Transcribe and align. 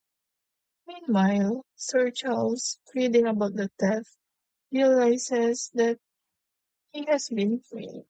Meanwhile, 0.87 1.63
Sir 1.75 2.09
Charles, 2.09 2.79
reading 2.95 3.27
about 3.27 3.53
the 3.53 3.69
theft, 3.79 4.09
realizes 4.71 5.69
he 5.75 7.05
has 7.07 7.29
been 7.29 7.59
framed. 7.59 7.99